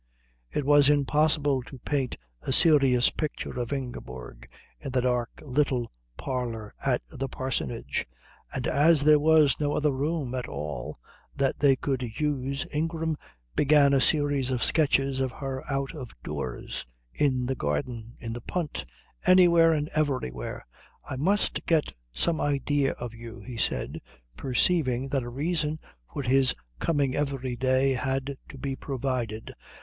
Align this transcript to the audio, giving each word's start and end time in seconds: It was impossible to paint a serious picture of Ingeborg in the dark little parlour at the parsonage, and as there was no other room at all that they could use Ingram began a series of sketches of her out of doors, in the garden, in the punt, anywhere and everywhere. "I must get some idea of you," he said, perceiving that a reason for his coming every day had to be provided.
It 0.51 0.65
was 0.65 0.89
impossible 0.89 1.61
to 1.61 1.77
paint 1.77 2.17
a 2.41 2.51
serious 2.51 3.11
picture 3.11 3.59
of 3.59 3.71
Ingeborg 3.71 4.47
in 4.79 4.91
the 4.93 5.01
dark 5.01 5.43
little 5.45 5.91
parlour 6.17 6.73
at 6.83 7.03
the 7.11 7.27
parsonage, 7.29 8.07
and 8.51 8.65
as 8.65 9.03
there 9.03 9.19
was 9.19 9.59
no 9.59 9.73
other 9.73 9.91
room 9.91 10.33
at 10.33 10.47
all 10.49 10.97
that 11.35 11.59
they 11.59 11.75
could 11.75 12.01
use 12.19 12.65
Ingram 12.73 13.15
began 13.55 13.93
a 13.93 14.01
series 14.01 14.49
of 14.49 14.63
sketches 14.63 15.19
of 15.19 15.33
her 15.33 15.63
out 15.71 15.93
of 15.93 16.15
doors, 16.23 16.87
in 17.13 17.45
the 17.45 17.53
garden, 17.53 18.15
in 18.19 18.33
the 18.33 18.41
punt, 18.41 18.85
anywhere 19.27 19.71
and 19.71 19.87
everywhere. 19.89 20.65
"I 21.07 21.15
must 21.15 21.63
get 21.67 21.93
some 22.11 22.41
idea 22.41 22.93
of 22.93 23.13
you," 23.13 23.41
he 23.41 23.55
said, 23.57 24.01
perceiving 24.35 25.09
that 25.09 25.21
a 25.21 25.29
reason 25.29 25.77
for 26.11 26.23
his 26.23 26.55
coming 26.79 27.15
every 27.15 27.55
day 27.55 27.91
had 27.91 28.35
to 28.49 28.57
be 28.57 28.75
provided. 28.75 29.53